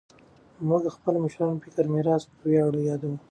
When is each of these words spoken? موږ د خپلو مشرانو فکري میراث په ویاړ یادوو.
موږ 0.67 0.81
د 0.83 0.89
خپلو 0.95 1.17
مشرانو 1.25 1.61
فکري 1.63 1.89
میراث 1.95 2.23
په 2.37 2.43
ویاړ 2.49 2.71
یادوو. 2.89 3.17